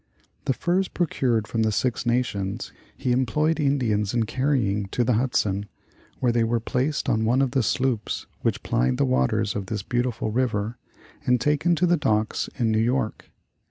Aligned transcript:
The 0.45 0.53
furs 0.53 0.87
procured 0.87 1.47
from 1.47 1.61
the 1.61 1.71
Six 1.71 2.07
Nations, 2.07 2.73
he 2.97 3.11
employed 3.11 3.59
Indians 3.59 4.15
in 4.15 4.23
carrying 4.25 4.87
to 4.87 5.03
the 5.03 5.13
Hudson, 5.13 5.67
where 6.19 6.31
they 6.31 6.43
were 6.43 6.59
placed 6.59 7.07
on 7.07 7.23
one 7.23 7.39
of 7.39 7.51
the 7.51 7.61
sloops 7.61 8.25
which 8.41 8.63
plied 8.63 8.97
the 8.97 9.05
waters 9.05 9.55
of 9.55 9.67
this 9.67 9.83
beautiful 9.83 10.31
river, 10.31 10.79
and 11.27 11.39
taken 11.39 11.75
to 11.75 11.85
the 11.85 11.97
docks 11.97 12.49
in 12.57 12.71
New 12.71 12.79
York. 12.81 13.29